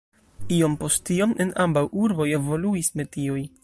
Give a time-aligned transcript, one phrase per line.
[0.55, 3.43] Iom post iom en ambaŭ urboj evoluis metioj.